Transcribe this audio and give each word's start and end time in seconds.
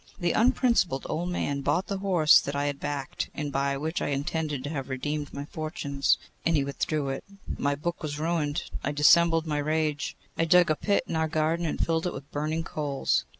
The 0.19 0.31
unprincipled 0.31 1.05
old 1.07 1.29
man 1.29 1.61
bought 1.61 1.85
the 1.85 1.99
horse 1.99 2.39
that 2.39 2.55
I 2.55 2.65
had 2.65 2.79
backed, 2.79 3.29
and 3.35 3.51
by 3.51 3.77
which 3.77 4.01
I 4.01 4.07
intended 4.07 4.63
to 4.63 4.71
have 4.71 4.89
redeemed 4.89 5.31
my 5.31 5.45
fortunes, 5.45 6.17
and 6.43 6.57
withdrew 6.65 7.09
it. 7.09 7.23
My 7.59 7.75
book 7.75 8.01
was 8.01 8.17
ruined. 8.17 8.63
I 8.83 8.93
dissembled 8.93 9.45
my 9.45 9.59
rage. 9.59 10.15
I 10.39 10.45
dug 10.45 10.71
a 10.71 10.75
pit 10.75 11.03
in 11.05 11.15
our 11.15 11.27
garden, 11.27 11.67
and 11.67 11.79
filled 11.85 12.07
it 12.07 12.13
with 12.13 12.31
burning 12.31 12.63
coals. 12.63 13.25